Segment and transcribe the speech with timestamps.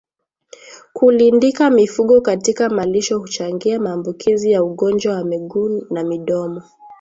[0.93, 6.63] Kulindika mifugo katika malisho huchangia maambukizi ya ugonjwa wa miguu na midomo